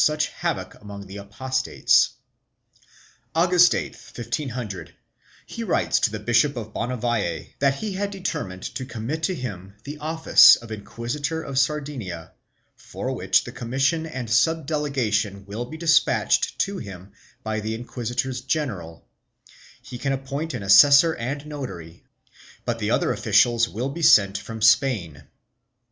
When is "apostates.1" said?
1.17-2.13